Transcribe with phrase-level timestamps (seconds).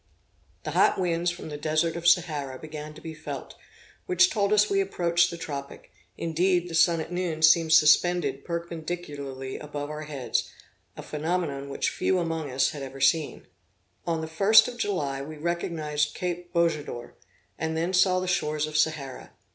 [0.63, 3.53] The hot winds from the desert of Sahara began to be felt,
[4.07, 9.59] which told us we approached the tropic; indeed, the sun at noon seemed suspended perpendicularly
[9.59, 10.49] above our heads,
[10.97, 13.45] a phenomenon which few among us had ever seen.
[14.07, 17.13] On the 1st of July, we recognised Cape Bojador,
[17.59, 19.33] and then saw the shores of Sahara.